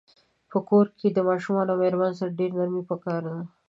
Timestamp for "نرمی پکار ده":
2.57-3.37